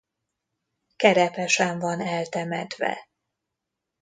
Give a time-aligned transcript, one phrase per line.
[0.95, 3.07] Kerepesen van eltemetve.